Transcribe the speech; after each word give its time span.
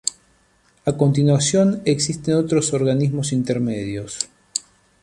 A 0.83 0.93
continuación 0.97 1.83
existen 1.85 2.33
otros 2.33 2.73
organismos 2.73 3.31
intermedios. 3.33 4.17